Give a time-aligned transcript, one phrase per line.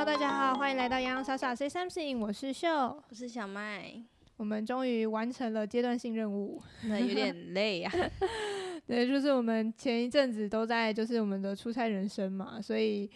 [0.00, 4.02] Hello，大家好，欢迎来到洋洋傻傻 Say Something，我是秀，我是小麦。
[4.38, 7.92] 我们终于完成了阶段性任务，那有点累啊。
[8.88, 13.10] 对，就是我们前一阵子都在就是我们的出差人生嘛，所以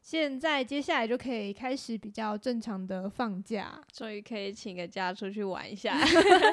[0.00, 5.94] 现在接下来就可以开始比较正常的放假，终于可以请个假出去玩一下。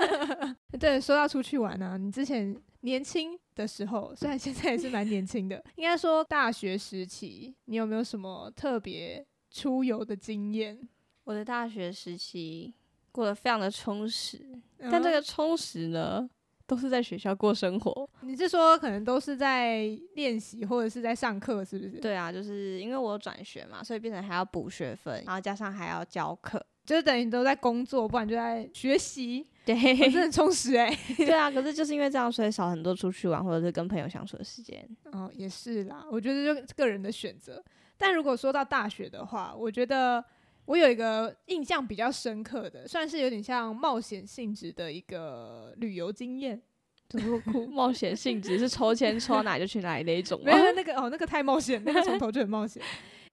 [0.78, 9.26] 对，说到出去玩啊，你之前年轻的时候，虽然现在也是蛮年轻的，应该说大学时期，你有没有什么特别
[9.58, 10.78] 出游的经验？
[11.24, 12.74] 我的大学时期
[13.12, 14.40] 过得非常的充实，
[14.78, 16.30] 嗯、但这个充实呢，
[16.68, 22.00] 都是在学校过生活，你是说可能都是在练习或者是在上课，是不是？
[22.00, 29.46] 对啊，就是因为我转学嘛，所以变成还要补学分，然后加上还要教课，就是等于都在工作，不然就在学习。
[29.66, 31.16] 对，真的很充实哎、欸。
[31.26, 34.88] 对啊，可是就是因为这样，所以少很多出去玩或者是跟朋友相处的时间。
[35.12, 37.62] 哦，也是啦，我觉得就个人的选择。
[37.98, 40.24] 但如果说到大学的话，我觉得。
[40.68, 46.62] 我有一个印象比较深刻的，算是有点像冒险性质的一个旅游经验。
[47.08, 47.66] 怎么哭？
[47.72, 50.52] 冒险性质是抽签抽到哪就去哪里那一种吗？
[50.52, 52.84] 没有那个哦，那个太冒险，那个从头就很冒险。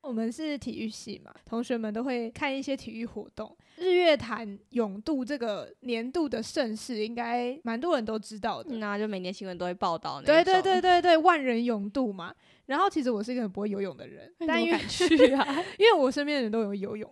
[0.04, 3.56] 我们是体育系嘛，同学们都会看一些体育活动。
[3.76, 8.76] 日月潭泳渡这个年度的盛事，应该蛮多人都知道的。
[8.76, 10.20] 那、嗯啊、就每年新闻都会报道。
[10.20, 12.34] 对对对对对，万人泳渡嘛。
[12.66, 15.46] 然后其实我是一个很不会游泳的人，但因为去啊，
[15.78, 17.10] 因为我身边的人都有游泳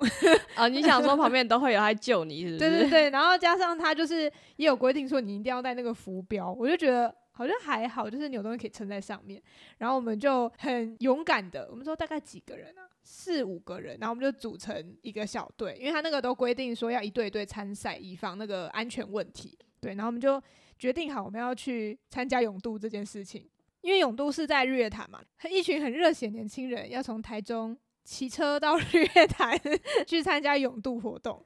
[0.54, 0.68] 啊。
[0.68, 2.58] 你想说旁边都会有来救你，是不是？
[2.58, 3.10] 对对对。
[3.10, 9.42] 然后加上他就是也有规定说你一定要带那个浮标，我就觉得好像还好，就是你有东西可以撑在上面。
[9.78, 12.88] 然后我们就很勇敢的，我们说大概几个人啊？
[13.02, 19.58] 四五个人，然后我们就组成一个小队，因为他那个都规定说要一队一队参赛，以防那个安全问题。
[19.80, 20.40] 对，然后我们就
[20.78, 23.48] 决定好我们要去参加永渡这件事情。
[23.80, 29.58] 因为永渡是在日月潭嘛，一群很热血年轻人要从台中骑车到日月潭
[30.06, 31.44] 去参加永渡活动。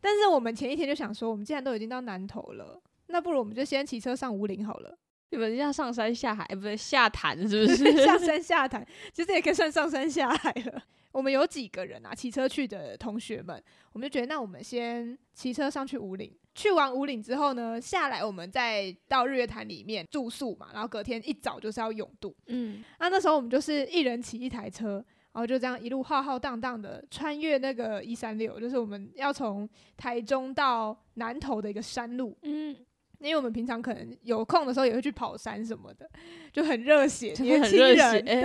[0.00, 4.98] 但是我们前一天就想说，我们既然都已经到南投了，那不如我们就先骑车上武岭好了。
[5.30, 8.04] 你们要上山下海，不对下潭是不 是？
[8.04, 10.82] 下山下潭，其实也可以算上山下海了。
[11.10, 12.12] 我们有几个人啊？
[12.14, 16.32] 骑车去的同学们，我们就觉得，那我们先骑车上去五岭。
[16.56, 22.34] 去完五岭之后呢，下来我们再到日月潭里面住宿嘛，然后隔天一早就是要泳渡。
[22.46, 32.36] 嗯，那那时候我们就是一人骑一台车，然后就这样一路浩浩荡荡的穿越那个一三六，就是我们要从台中到南投的一个山路。
[32.42, 32.76] 嗯，
[33.20, 36.08] 因为我们平常可能有空的时候也会去跑山什么的，
[36.52, 38.24] 就很热血，年轻人。
[38.24, 38.42] 对，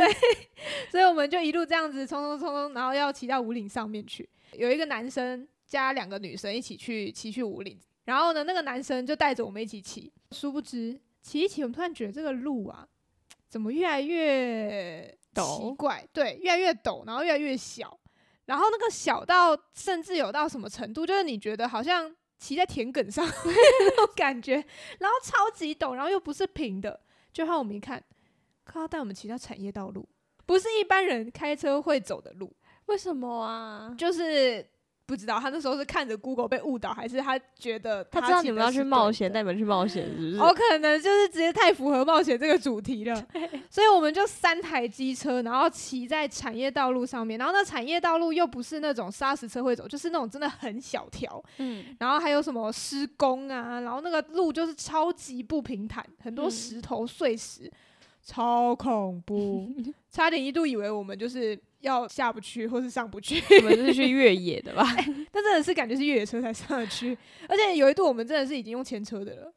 [0.92, 4.30] 所以我们就一路这样子冲冲冲冲，然后要骑到五岭上面去。
[4.54, 7.80] 有一个男生加两个女生一起去骑去五岭。
[8.06, 12.88] 然后呢，那个男生就带着我们一起骑，殊不知骑一骑，我们突然觉得这个路啊，
[13.48, 16.04] 怎么越来越奇怪？
[16.12, 18.00] 对，越来越陡，然后越来越小，
[18.46, 24.56] 然后那个小到甚至有到什么程度，就是你觉得好像骑在田埂上 那种感觉，
[25.00, 27.00] 然后超级陡，然后又不是平的，
[27.32, 28.04] 就让我们一看，
[28.66, 30.08] 他要带我们骑到产业道路，
[30.46, 32.56] 不是一般人开车会走的路，
[32.86, 33.94] 为什么啊？
[33.98, 34.66] 就是。
[35.10, 40.38] 不知道他那时候是看着 Google 被误导，还是他觉得他，他知道你们要去冒险，带你们去冒险，是不是？
[40.38, 43.28] 我可能就是直接太符合冒险这个主题了，
[43.72, 57.72] 所以我们就三台机车，然后骑在产业道路上面，然后那产业道路又不是那种砂石车会走，就是那种真的很小条，嗯，然后还有什么施工啊，然后那个路就是超级不平坦，很多石头碎石，嗯、
[58.22, 59.68] 超恐怖，
[60.12, 61.60] 差点一度以为我们就是。
[61.82, 64.84] 要下不去，或是上不去，我们是去越野的吧？
[64.84, 67.18] 欸、 但真的是感觉是越野车才上得去，
[67.48, 69.54] 而且有一度我们真的是已经用前车的了，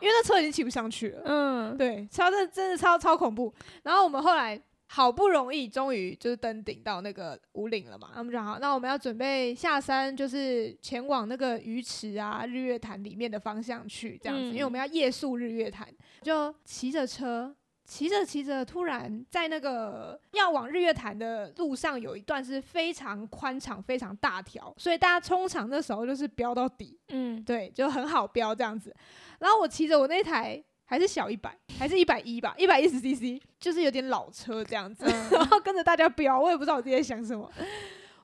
[0.00, 1.22] 因为那车已经骑不上去了。
[1.24, 3.52] 嗯，对，超真真的超超恐怖。
[3.84, 15.88] 然后我们后来好不容易终于就是登顶到那个五岭了嘛，他们就好，那我们要准备下山，就是前往那个鱼池啊、日月潭里面的方向去这样子，嗯、因为我们要夜宿日月潭，
[16.20, 17.54] 就骑着车。
[17.92, 28.96] 骑着骑着，突然在那个要往日月潭的路上，有一段是非常宽敞、非常大条，所以大家冲场的时候就是飙到底，嗯，对，就很好飙这样子。
[29.40, 37.52] 然后我骑着我那台还是小一百，还是一百一吧，一百一十 CC，就是有点老车这样子，嗯、然后跟着大家飙，我也不知道我自己在想什么，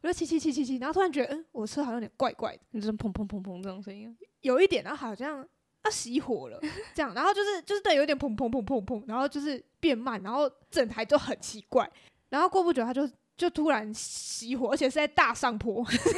[0.01, 5.47] 我就骑骑骑骑骑，然后突然觉得，嗯，我车好像有点怪怪的，你这种砰砰砰砰这种声音，有一点，然后好像。
[5.85, 6.61] 要熄火了，
[6.95, 11.91] 这样，然后就是就是对，有点砰砰砰砰砰，然后就是变慢，然后整台就很奇怪，
[12.29, 16.11] 然后过不久它就就突然熄火，而且是在大上坡， 是在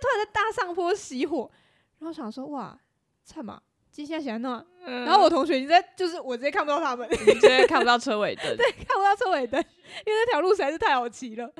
[0.00, 1.50] 突然在大上坡熄火，
[1.98, 2.78] 然后想说哇，
[3.24, 11.52] 惨嘛，接下来想弄，然后我同学你在就是我直接看不到他们，直接看不到车尾灯，对，看不到车尾灯，因为那条路实在是太好骑了。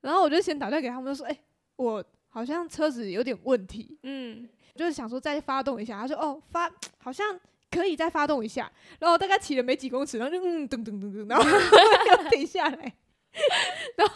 [0.00, 1.40] 然后我就先打电话给他们，就说：“哎、欸，
[1.76, 7.38] 我好像车子有点问题，嗯，就是想说再发动一下。”他说：“哦，发好像
[7.70, 11.44] 可以再发动一下。”然后大概骑了没几公尺，然后就嗯噔噔噔噔，然后
[12.22, 12.94] 又 停下来。
[13.96, 14.14] 然后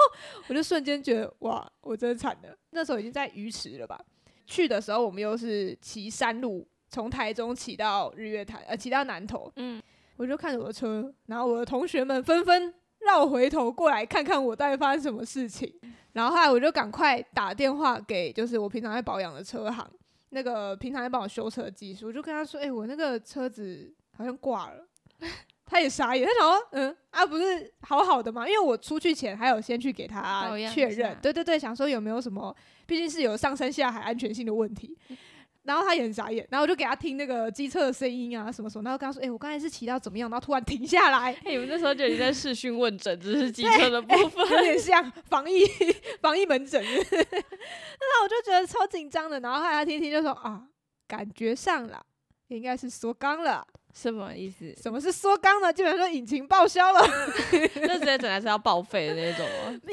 [0.48, 2.56] 我就瞬间觉得哇，我真的惨了。
[2.70, 3.98] 那时候已经在鱼池了吧？
[4.46, 9.52] 去的时候我们又是骑山路，从台中骑到日月潭，呃，骑到南投。
[9.56, 9.82] 嗯，
[10.16, 12.74] 我就看着我的车，然后我的同学们纷纷。
[13.06, 15.72] 绕回头过来看看我到底发生什么事情，
[16.12, 19.88] 然后后来我就赶快打电话给就是我平常在保养的车行，
[20.30, 24.86] 那个平常在帮我修车的技术，我就跟他说：“哎、欸，我那个车子好像挂了。
[25.64, 28.48] ”他也傻眼，他想说：“嗯啊，不是好好的吗？
[28.48, 32.54] 因为我出去前还有先去给他确认，对对对，想说有没有什么，
[32.86, 34.96] 毕竟是有上山下海安全性的问题。”
[35.68, 41.30] 然后他也很傻眼，然后我就给他听那个机车的声音啊，什么什么，然后跟他说：“哎、欸，我刚才是骑到怎么样？”然后突然停下来。
[41.30, 45.66] 欸、 你们那时候就已经在视讯问诊，只是机车的 部分，欸、有点像防疫
[46.22, 46.82] 防疫门诊。
[46.82, 49.38] 那我就觉得超紧张的。
[49.40, 50.62] 然后后来他听听就说：“啊，
[51.06, 52.02] 感觉上了，
[52.46, 54.74] 应该是缩缸了。”什么意思？
[54.82, 55.70] 什么是缩缸呢？
[55.70, 57.00] 基本上说引擎报销了，
[57.82, 59.80] 那直接整台车要报废的那种吗？
[59.84, 59.92] 你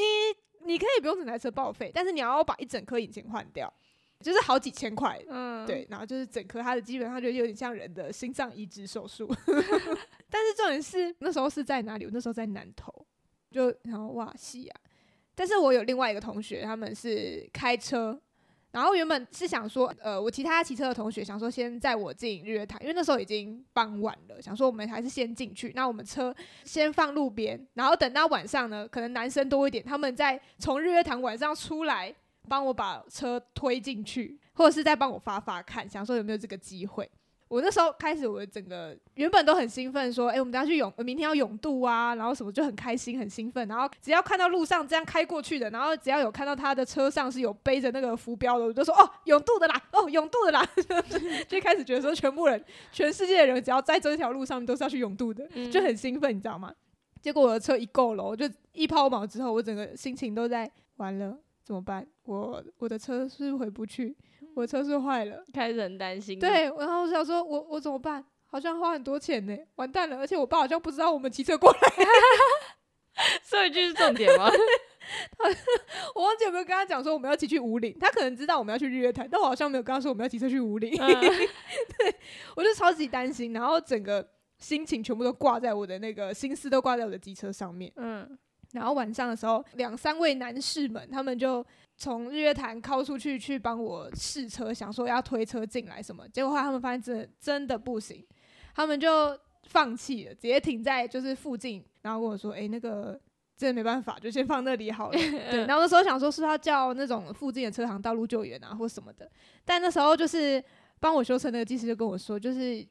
[0.66, 3.72] 你可以不用整台车报废，但是你要把一整颗引擎换掉。
[4.26, 9.32] 就是好几千块，嗯，对，然后就是整颗它的基本上就有点像人的心脏移植手术，
[10.32, 12.06] 但是重点是那时候是在哪里？
[12.06, 12.92] 我那时候在南投，
[13.52, 14.82] 就然后哇西啊！
[15.36, 18.20] 但是我有另外一个同学，他们是开车，
[18.72, 32.16] 然后原本是想说，呃，我其他骑车的同学想说先载我进日月潭，因为那时候已经傍晚了，想说我们还是先进去，那我们车先放路边，然后等到晚上呢，可能男生多一点，他们再从日月潭晚上出来。
[32.48, 37.10] 帮我把车推进去，或者是再帮我发发看，想说有没有这个机会。
[37.48, 43.68] 我那时候开始，我整个原本都很兴奋，说：“哎，我们等下去永，明天要永渡啊，然后什么就很开心，很兴奋。
[43.68, 50.68] 然后只要看到路上这样开过去的，然后只要有看到他的车上是有背着那个浮标的，我就说：哦，永渡的啦，哦，永渡的啦。
[51.48, 52.62] 就开始觉得说，全部人，
[52.92, 56.74] 全世界的人，只要在这条路上都是要去永渡的，就很兴奋，你知道吗？
[57.22, 62.06] 结果我的车一够了，我就一抛锚之后，我整个心情都在完了。”怎么办？
[62.26, 64.16] 我我的车是回不去？
[64.56, 66.40] 我的车是坏了，开始很担心。
[66.40, 68.24] 对，然后我想说我我怎么办？
[68.48, 70.18] 好像花很多钱呢，完蛋了！
[70.18, 71.80] 而且我爸好像不知道我们骑车过来，
[73.50, 74.50] 这一句是重点吗？
[76.16, 80.96] 我忘记有没有跟他讲说我们要骑去五岭，他可能知道我们要去日月潭，但我好像没有跟他说我们要骑车去五岭。
[81.00, 82.16] 嗯、 对，
[82.56, 84.26] 我就超级担心，然后整个
[84.58, 87.92] 心情全部都挂在我的那个心思都挂在我的机车上面。
[87.98, 88.38] 嗯。
[88.72, 91.66] 然后晚上的时候，两三位男士们，他们就
[91.98, 96.28] 从日月潭靠出去去帮我试车，想说要推车进来什么。
[96.30, 98.26] 结果后来他们发现真的真的不行，
[98.76, 103.20] 他们就放弃了，直接停在就是附近，然后跟我说：“哎，那个
[103.56, 105.14] 真的没办法，就先放那里好了。”
[105.50, 105.66] 对。
[105.68, 109.32] 然后那时候想说是要叫那种附近的车行道路救援啊，或什么的。
[109.64, 110.62] 但那时候就是
[111.00, 112.86] 帮我修车那个技师就跟我说，就是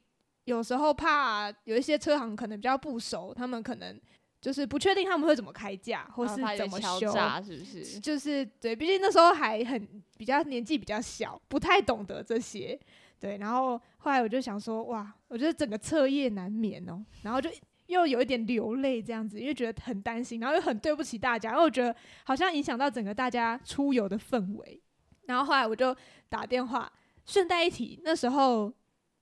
[0.45, 4.01] 有时候怕有一些车行可能比较不熟，他们可能。
[4.45, 7.11] 就是不确定他们会怎么开价，或是怎么修，
[7.43, 7.99] 是不是？
[7.99, 9.89] 就是对，毕竟那时候还很
[10.19, 12.79] 比较年纪比较小，不太懂得这些。
[13.19, 17.49] 对，然后后来我就想说，哇，我觉得整个彻夜难眠哦，然后就
[17.87, 24.79] 又有一点流泪这样子，因为觉得很担心，然后又很对不起大家，因为我觉得好像影响到整个大家出游的氛围。
[25.25, 25.97] 然后后来我就
[26.29, 26.93] 打电话，
[27.25, 28.71] 顺带一提，那时候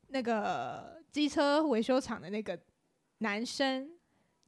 [0.09, 2.59] 那个机车维修厂的那个
[3.19, 3.88] 男生。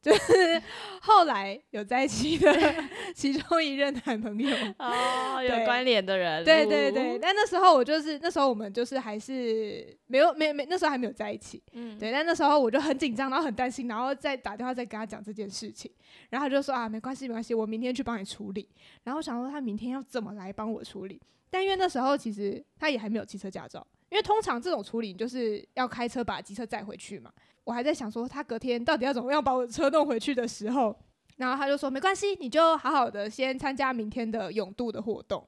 [0.05, 0.63] 就是
[1.01, 2.53] 后来有在一起的
[3.17, 7.19] 其中一任男朋友哦，有关联的人，对对对。
[7.19, 12.13] 但那时候我就是那时候我们就是还是没有没没那时候还没有在一起，嗯，对。
[12.13, 15.91] 但那时候我就很紧张，然后很担心，然后再打电话再跟他讲这件事情，
[16.29, 18.69] 然后他就说啊，没关系没关系，我明天去帮你处理。
[19.05, 21.19] 然后我想说他明天要怎么来帮我处理？
[21.49, 27.33] 但因为那时候其实他也还没有汽车驾照，因为通常这种处理就是要开车把机车载回去嘛。
[27.64, 30.94] 我还在想说，他隔天到底要怎么样把我的车弄回去的时候，
[31.38, 35.47] 然后他就说没关系，你就好好的先参加明天的永渡的活动。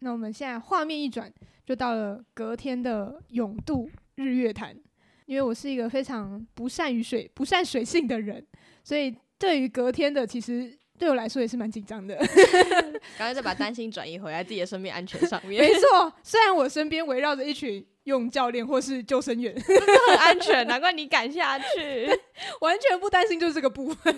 [0.00, 1.32] 那我们现在画面一转，
[1.64, 4.76] 就到了隔天的永渡日月潭。
[5.24, 8.46] 因为我是一个非常不善于水、不善水性的人，
[8.84, 12.16] 所以对于隔天的，其实对我来说也是蛮紧张的。
[13.18, 15.60] 赶快再把担心转移回来自己的生命安全上面。
[15.64, 17.86] 没错，虽然我身边围绕着一群。
[18.06, 22.08] 用教练或是救生员，真的很安全，难怪你敢下去，
[22.62, 24.16] 完全不担心，就是这个部分。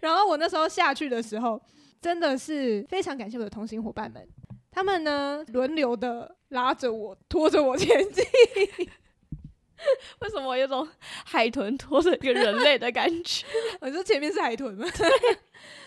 [0.00, 1.60] 然后我那时候下去的时候，
[2.00, 4.24] 真的是非常感谢我的同行伙伴们，
[4.70, 8.24] 他们呢轮流的拉着我，拖着我前进。
[10.20, 10.86] 为什么我有种
[11.24, 13.46] 海豚拖着一个人类的感觉？
[13.80, 14.86] 我说前面是海豚吗？
[14.96, 15.08] 对。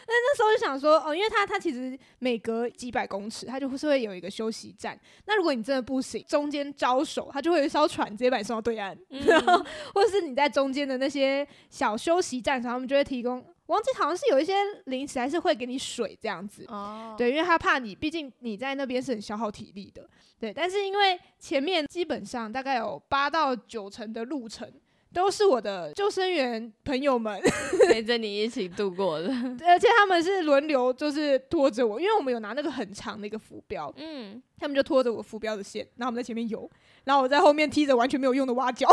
[0.07, 4.99] 那那时候就想说，哦，因为它它其实每隔几百公尺，它就会是会有一个休息站。
[5.25, 8.97] 那如果你真的不行，中间招手，它就会有一艘船直接把你送到对岸。
[9.09, 13.45] 嗯、然后，或者是你在中间的那些小休息站上，他们就会提供。
[13.65, 14.53] 我忘记好像是有一些
[14.85, 16.65] 零食，还是会给你水这样子。
[16.67, 17.15] 哦。
[17.17, 20.07] 对，因为他怕你，毕竟你在那边是很消耗体力的。
[20.39, 24.71] 对，但是因为前面基本上大概有八到九成的路程。
[25.13, 27.37] 都是我的救生员朋友们
[27.89, 29.27] 陪着你一起度过的，
[29.67, 36.71] 而且他们是轮流，就是拖着我，因为我们有拿那个很长的一个浮标，嗯，他们就拖着我浮标的线，然后我们在前面游，
[37.03, 38.87] 然后我在后面踢着完全没有用的蛙脚，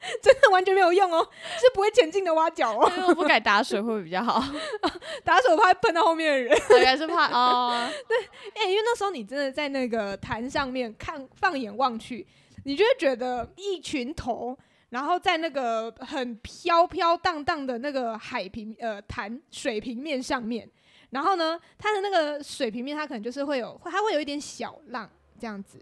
[0.22, 1.28] 真的完全没有用哦，
[1.58, 4.42] 是不会前进的挖脚哦， 我不敢打水会比较好，
[5.24, 8.16] 打水我怕碰到后面的人，我还是怕哦，对，
[8.54, 12.26] 哎、欸，因为那时候你真的在那个潭上面看，放眼望去，
[12.64, 14.56] 你就会觉得一群头。
[14.90, 20.66] 然后在那个很飘飘荡荡的那个海平呃潭水平面上面，
[21.10, 25.06] 然后呢，它的那个水平面它可能就是会有，它会有一点小浪
[25.38, 25.78] 这样子，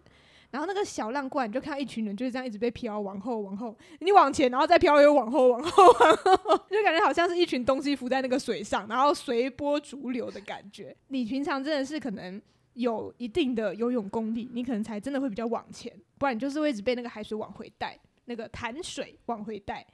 [0.51, 10.97] 然后那个小浪过来，你就看到一群人就是这样一直被飘往后往后，你往前然后再飘又往后往后往后， 就感觉好像是一群东西浮在那个水上，然后随波逐流的感觉。
[11.09, 12.41] 你平常真的是可能
[12.75, 17.99] 有一定的游泳功力，你可能才真的会比较往前，不然你就是会一直被那个海水往回带。
[18.29, 19.87] 那个潭水往回带，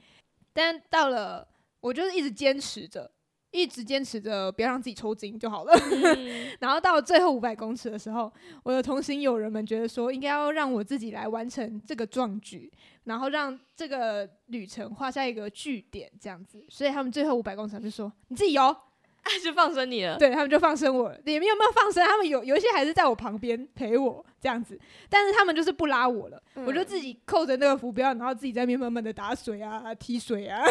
[0.53, 1.47] 但到了
[1.79, 3.11] 我就是一直坚持着，
[3.53, 5.71] 一直坚持着，不要让自己抽筋就好了。
[5.73, 8.29] 嗯、 然后到最后五百公尺的时候，
[8.63, 12.71] 我的同行友人们觉得说，应该要让我自己来完成这个壮举，
[13.03, 16.65] 然后让这个旅程画下一个句点，这样子。
[16.67, 18.75] 所以他们最后五百公尺就说：“你自己游。”
[19.43, 21.19] 就放生你了，对，他们就放生我了。
[21.25, 22.05] 你们有没有放生？
[22.05, 30.63] 他们有有一些还是在我旁边陪我这样子，但是他们就是不拉我了，嗯、我就自己扣着那个浮标，然后自己在那边慢慢的打水啊、踢水啊，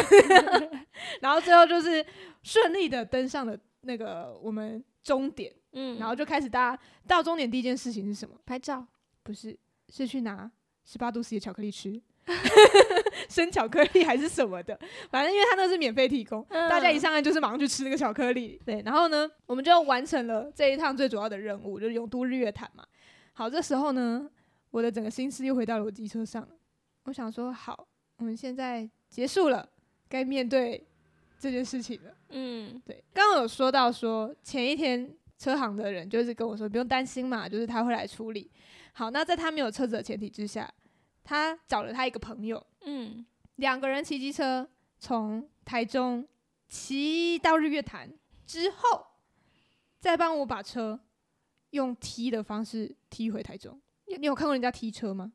[1.21, 2.05] 然后最后就是
[2.43, 8.35] 顺利的登上了那个我们终点，嗯，然后就开始大家到终点第一件事情是什么？
[8.45, 8.85] 拍照？
[9.23, 9.57] 不是，
[9.89, 10.49] 是去拿
[10.85, 12.01] 十八度 C 的巧克力吃。
[13.33, 18.61] 生巧克力还是什么的，反正因为他那是免费提供，嗯、大家一上来就是马上去吃那个巧克力。
[18.63, 22.85] 对，然后呢，我们就完成了这一趟最主要的任务，就是永渡日月潭嘛。
[23.33, 24.29] 好，这时候呢，
[24.69, 26.47] 我的整个心思又回到了我机车上。
[27.05, 27.87] 我想说，好，
[28.17, 29.67] 我们现在结束了，
[30.07, 30.85] 该面对
[31.39, 32.11] 这件事情了。
[32.29, 38.51] 嗯，对，刚刚有说到说前一天车行的人就是跟我说不用担心嘛，就是他会来处理。
[38.93, 40.71] 好，那在他没有车子的前提之下。
[41.25, 43.25] 他找了他一个朋友，嗯，
[43.55, 46.27] 两个人骑机车从台中
[46.67, 48.11] 骑到日月潭
[48.45, 49.07] 之后，
[49.99, 50.99] 再帮我把车
[51.71, 53.81] 用踢的方式踢回台中。
[54.07, 55.33] 你你有看过人家踢车吗？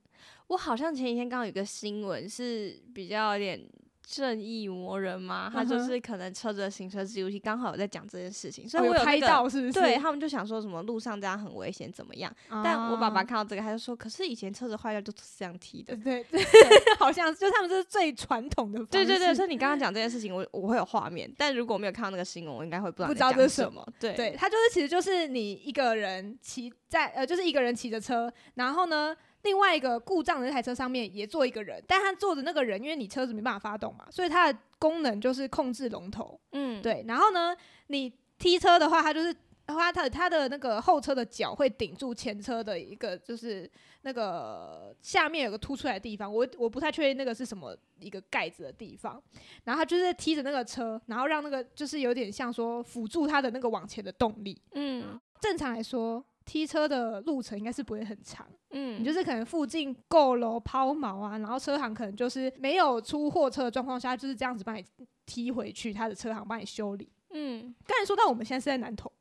[0.48, 3.68] 我好像前几天刚好有个新闻是比较有点。
[4.10, 9.72] 正义魔人嘛，他就是可能车子的行车记录器刚好有在讲这件事情，所以我有、那个哦、拍到，是不是？
[9.72, 12.34] 对，他们就想说什么路上这样很危险，怎么样？
[12.48, 16.42] 啊、但我爸爸看到这个，他就说，可是以前车子坏掉就是这样踢的，对对，
[16.98, 18.82] 好像就他们这是最传统的。
[18.86, 23.86] 对对对，所以你刚刚讲这件事情，我我会有画面，但如果没有看到那个新闻，我应该会不知道不知道这是什么。
[24.00, 29.14] 对对，他就是其实就是你一个人骑在呃，就是一个人骑着车，然后呢。
[29.48, 36.38] 另外一个故障的那台车上面也坐一个人，但他坐的那个人，因为你车子没办法发动嘛，所以它的功能就是控制龙头。
[36.52, 37.02] 嗯，对。
[37.08, 39.34] 然后呢，你踢车的话，它就是
[39.66, 43.70] 它它它的那个后车的脚会顶住前车的一个，就是
[44.02, 46.30] 那个下面有个凸出来的地方。
[46.30, 49.18] 我我不太确定那个是什么一个盖子的地方。
[49.64, 54.60] 然后他就是踢着那个车，然后让那个就是有点像说辅助它的那个往前的动力。
[54.72, 56.22] 嗯，正常来说。
[56.48, 64.82] 踢车的路程应该是不会很长，嗯，你就是可能附近够楼抛锚啊，然后车行可能就是没有出货车的状况下，就是这样子帮你
[65.26, 67.74] 踢回去，他的车行帮你修理，嗯。
[67.86, 69.12] 刚才说到我们现在是在南投，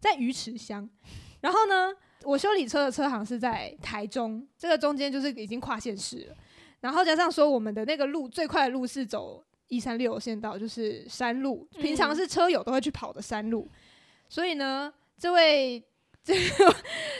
[0.00, 0.90] 在鱼池乡，
[1.42, 1.92] 然后呢，
[2.24, 6.36] 我修理车的车行是在台中，这个中间就是已经跨县市了，
[6.80, 13.70] 然后加上说我们的那个路最快的路是走一三六线道，就是山路，平常是车友都会去跑的山路，
[14.28, 15.80] 所以呢，这位。
[16.26, 16.34] 这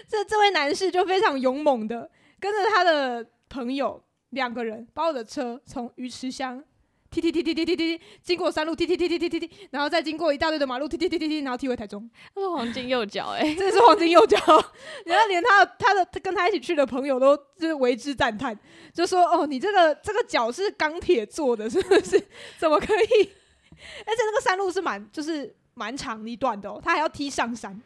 [0.09, 6.65] 这这位男士就非常勇猛的跟着他的朋友两个人把我的车从鱼池乡
[7.11, 12.11] 踢踢踢踢踢踢踢经过山路踢踢踢踢踢踢踢，然后再经过一大堆的马路踢踢踢踢踢，然后踢回台中。
[12.35, 14.37] 他是黄金右脚哎， 真的是黄金右脚。
[15.07, 18.59] 然后连他他的跟他一起去的朋友都就是为之赞叹，
[18.93, 22.21] 就说哦，你这个这个脚是钢铁做的，是不是？
[22.59, 23.07] 怎么可以？
[23.07, 27.81] 而且那个山路是蛮就是蛮长一段的哦，他还要踢上山。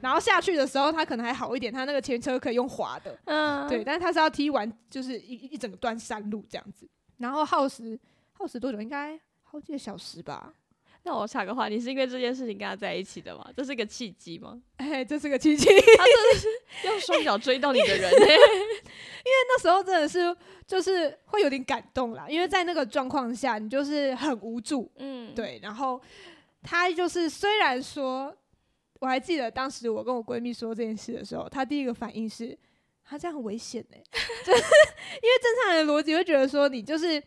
[0.00, 6.88] 然后下去的时候，他可能还好一点，他那个前车可以用滑的，嗯，对，但是他是要踢完，就是一一整段山路这样子，
[7.18, 7.98] 然后耗时
[8.32, 8.80] 耗时多久？
[8.80, 10.52] 应该好几个小时吧。
[11.02, 13.46] 那我插个话，你是因为这件事情跟他在一起的吗？
[13.56, 14.60] 这是个契机吗？
[14.76, 16.48] 哎，这是个契机，他真的是
[16.88, 18.36] 用双脚追到你的人， 因为
[19.48, 26.00] 那时候真的是就是会有点感动啦，因为在那个状况下，你就是很无助，嗯，对，然后
[26.62, 28.34] 他就是虽然说。
[29.00, 32.56] 我还记得当时我跟我闺蜜说这件事的时候，她第一个反应是，
[33.02, 34.04] 她这样很危险呢、欸，
[34.44, 37.20] 就是因为正常人的逻辑会觉得说，你就是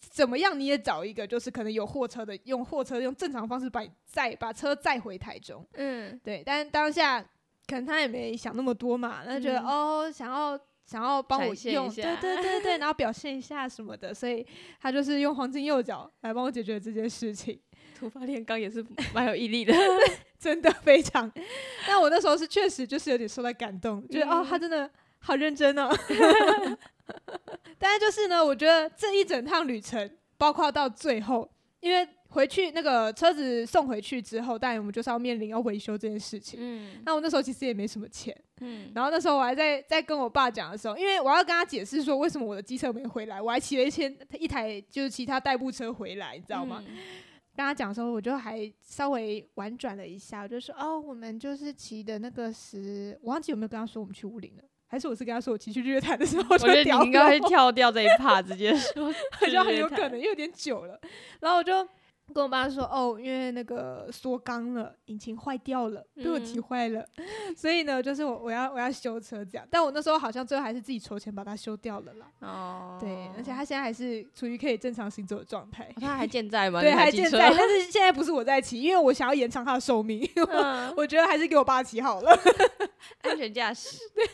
[0.00, 7.22] 怎么样你也找一个就是可能有货车的，用货车用正常方式把你载把车载回台中，嗯，对，但当下
[7.66, 14.44] 可能她也没想那么多嘛，她觉得、嗯、哦想要想要帮我用，对对对对，然后表现一下什么的，所以
[14.80, 17.60] 她就是用黄金右脚来帮我解决这件事情。
[17.94, 19.74] 突发炼钢也是蛮有毅力的。
[20.40, 21.30] 真的非常，
[21.86, 25.90] 那我那时候是确实就是有点受到感动，觉得哦，他真的好认真哦。
[27.78, 31.46] 但是就是呢，我觉得这一整趟旅程，包括到最后，
[31.80, 36.58] 因为回去那个车子送回去之后，当然我们就是要面临要维修这件事情。
[36.62, 38.34] 嗯，那我那时候其实也没什么钱。
[38.60, 46.82] 嗯，然后那时候我还在在跟我爸讲的时候，因为我要跟他解释说为什么我的机车没回来，我还骑了一千一台就是其他代步车回来，你知道吗？
[46.86, 46.96] 嗯
[47.56, 61.00] 跟他讲的时候，我就还稍微婉转了一下，我就说：“哦，我们就是骑的那个时，我忘记有没有跟他说我们去武林了，还是我是跟他说我骑去日月潭的时候就？”我觉得你应该会跳掉这一趴，直接说，好像很有可能，因为有点久了，
[61.40, 61.86] 然后我就。
[62.30, 69.66] 跟我爸说哦，因为那个缩缸了，引擎坏掉了，被我骑坏了，嗯， 所以呢，就是我我要我要修车这样。
[69.70, 72.26] 但我那时候好像最后还是自己筹钱把它修掉了啦。
[72.40, 75.92] 哦，对，而且他现在还是处于可以正常行走的状态。
[76.00, 76.80] 他还健在吗？
[76.82, 82.30] 对，还健在， 但是现在不是我在骑，因为我想要延长他的寿命，嗯，我觉得还是给我爸骑好了，
[83.22, 83.98] 安全驾驶。
[84.14, 84.24] 对，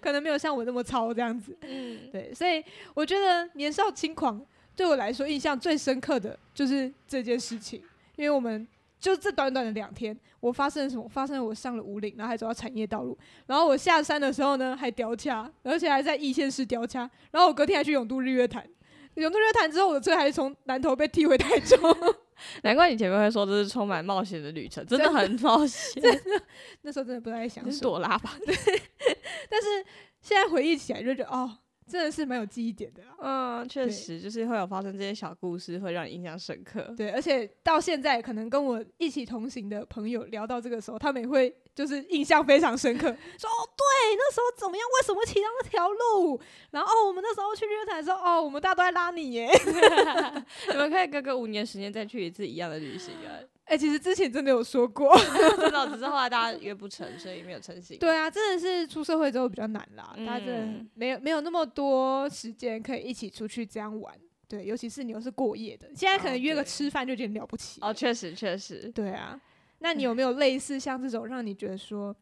[0.00, 1.56] 可能没有像我那么糙这样子。
[1.62, 4.44] 嗯，对，所以我觉得年少轻狂。
[4.76, 7.82] 对我来说，印象最深刻的就是这件事情，
[8.16, 8.66] 因为我们
[8.98, 11.08] 就这短短的两天，我发生了什么？
[11.08, 18.66] 发生了我上了五岭，然后还走到产业道路，然后我下山的时候呢，还掉卡，而且还在义县市掉卡，然后我隔天还去永渡日月潭，
[19.14, 21.78] 永渡日月潭之后，我的车还从南头被踢回台中，
[22.64, 26.42] 难怪你前面会说这是充满冒险的旅程，真的很冒险，真的，
[26.82, 28.56] 那时候真的不太想说朵拉吧，对，
[29.48, 29.84] 但是
[30.20, 31.58] 现在回忆起来就觉得哦。
[31.86, 36.94] 真的是蛮有记忆点的，嗯，确实就是会有发生这些小故事，会让你印象深刻。
[36.96, 43.04] 对，而且到现在，可能跟我一起同行的朋友聊到这个时候，他们也会就是印象非常深刻，
[43.38, 44.84] 说哦，对，那时候怎么样？
[44.98, 46.40] 为什么骑到那条路？
[46.70, 49.50] 然后哦，我们那时候去日月潭的时候，哦，我们大家都在拉你耶。
[50.72, 53.36] 你们可以隔个五年、时间再去一次一样的旅行啊。
[53.64, 55.16] 哎、欸，其实之前真的有说过，
[55.58, 57.98] 真的，只是后来大家约不成，所以没有成型。
[57.98, 64.14] 对啊，真的是出社会之后比较难啦，嗯、大家真的没有没有那么多时间可以一起出去这样玩。
[64.46, 67.80] 对，尤其是你又是过夜的，现在可能约个吃饭就有点了不起。
[67.80, 68.92] 哦，确实确实。
[68.92, 69.40] 对啊，
[69.80, 72.14] 那你有没有类似像这种让你觉得说，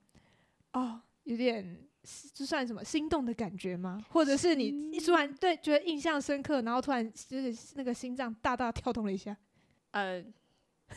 [0.75, 1.77] 哦，有点
[2.33, 4.01] 这算什么心动的感觉吗？
[4.11, 9.37] 或者是你突然对觉得印象深刻，然后突然就是那个心脏大大跳动了一下？
[9.91, 10.25] 呃。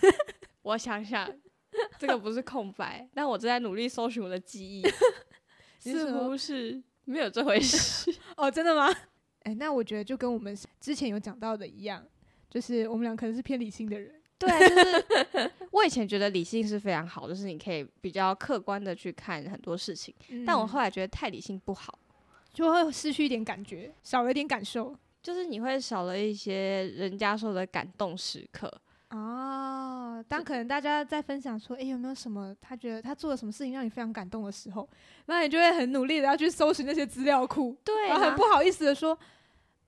[0.63, 1.29] 我想想，
[1.99, 4.84] 这个不是空白，但我正在努力搜寻我的记忆，
[5.79, 8.13] 似乎是没有这回事。
[8.38, 8.91] 哦，真的吗？
[9.43, 12.03] 哎、欸，那我觉得就跟我们之前有讲到的一样，
[12.49, 14.21] 就是我们俩可能是偏理性的人。
[14.38, 21.97] 对，就是我以前觉得理性是非常好，就是你可以比较客观的去看很多事情，嗯、但我后来觉得太理性不好，
[22.51, 28.69] 就会失去一点感觉，少了一点感受，就是你会少了一些人家说的感动时刻。
[29.10, 34.89] 哦，当可能大家在分享说，诶、欸，有没有什么他觉得他做了什么事情让你非常感动的时候，
[35.28, 39.18] 那你就会很努力的要去搜寻那些资料库，对，然后很不好意思的说，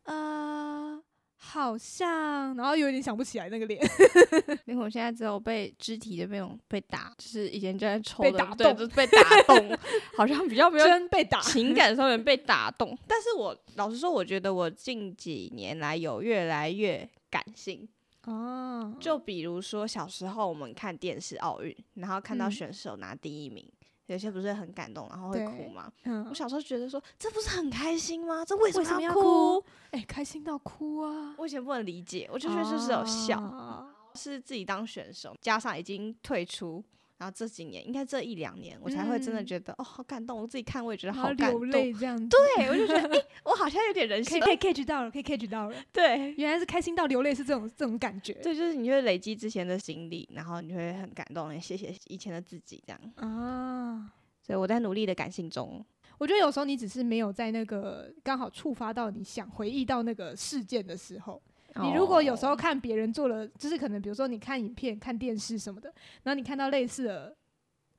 [0.04, 1.02] 呃，
[1.36, 3.82] 好像，然后有点想不起来那个脸。
[4.66, 9.78] 因为我现在只有被肢体的那种被打，就是以前就在抽的，被打动，就是被打动，
[10.16, 12.98] 好像比较没有真被打，情感上面 被打动。
[13.08, 17.88] 但是我老实说，我觉得我近几年来有越来越感性。
[18.28, 25.90] 哦，就比如说小时候我们看电视奥运，然后看到选手拿第一名，嗯、有些不是很感动，然后会哭吗？
[26.04, 28.44] 嗯，我小时候觉得说，这不是很开心吗？
[28.44, 29.64] 这为什么要哭？
[29.92, 31.34] 哎、欸，开心到哭啊！
[31.38, 36.84] 我以前不能理解，我就觉得就是有笑，哦、是自己当选手，加上已经退出
[37.18, 42.28] 然后这几年，应该这一两年，我才会真的觉得、嗯、哦，好感动，我自己看我也觉得好感动，流泪这样子。
[42.30, 45.76] 对，我就觉得，哎、欸，我好像有点人性，可以 catch 到了，可以 catch 到了。
[45.92, 48.34] 对，原来是开心到流泪是这种这种感觉。
[48.34, 53.02] 对，就是你会累积之前的经历，然后你会很感动，也谢谢以前的自己这样。
[53.16, 55.84] 啊，所以我在努力的感性中。
[56.20, 61.42] 我觉得有时候你只是没有在那个刚好触发到你想回忆到那个事件的时候。
[61.84, 67.36] 你如果有时候看别人做了，就是可能比如说你看影片、看电视什么的，然后你看到类似的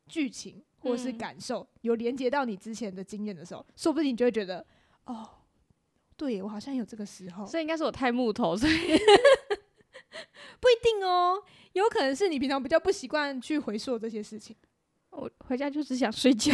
[0.07, 4.65] 剧情或是感受，有连接到你之前的经验的时候，说不定你就会觉得，
[5.05, 5.29] 哦，
[6.17, 7.47] 对我好像有这个时候。
[7.47, 14.57] 所以应该是我太木头，所以不一定哦，有可能是你平常比较不习惯去回溯这些事情。
[15.11, 16.53] 我回家就只想睡觉。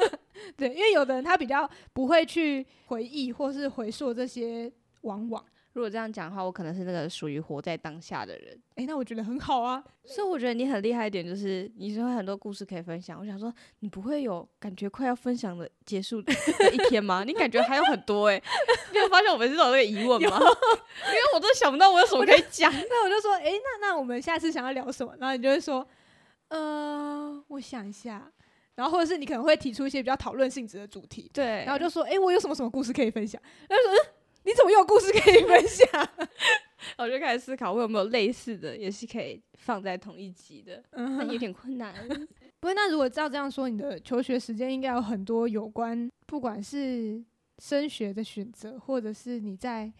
[0.56, 5.44] 对，因为有的人他比较不会去回忆或是回溯这些往往。
[5.76, 8.58] 如果这样讲的话，我可能是那个属于活在当下的人。
[8.76, 9.84] 诶、欸，那我觉得很好啊。
[10.06, 13.20] 所以我觉得你很厉害一点，就是你是会很多故事可以分享。
[13.20, 16.32] 我想说，你不会有感觉快要分享的结束的
[16.72, 17.24] 一天吗？
[17.26, 18.42] 你感觉还有很多诶、欸，
[18.90, 20.38] 你有发现我们是有这个疑问吗？
[21.08, 22.72] 因为我都想不到我有什么可以讲。
[22.88, 25.14] 那我就说，诶、欸，那那我们下次想要聊什么？
[25.20, 25.86] 然后你就会说，
[26.48, 28.32] 呃，我想一下。
[28.76, 31.30] 然后或者是你可能会提出一些比较讨论性质的主题。
[31.34, 31.64] 对。
[31.64, 33.38] 然后就说，诶、欸，我有什么什么故事可以分享？
[33.68, 34.15] 然后说，嗯。
[34.46, 36.08] 你怎么有故事可以分享？
[36.98, 40.80] 我就开始思考，我有没有类似的，也是可以放在同一集的。
[40.92, 41.92] 嗯，那有点困难。
[42.60, 47.20] 不过，那如果照这样说，你的求学时间应该有很多有关，不管是
[47.58, 49.92] 升学的选择，或者是你在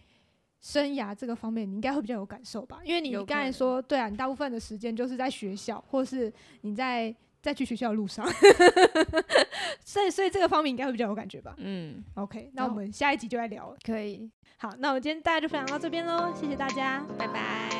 [0.61, 2.79] 生涯这个方面，你应该会比较有感受吧？
[2.85, 6.31] 因为你刚才说，对啊，你大部分的时间就是在学校，或是
[6.61, 7.13] 你在。
[7.47, 8.27] 在去学校的路上，
[9.85, 11.55] 所以所以这个方面应该会比较有感觉吧。
[11.59, 13.77] 嗯，OK，那我们下一集就来聊了。
[13.85, 17.76] 可以，好，那我今天大家就分享到这边喽，谢谢大家，拜拜。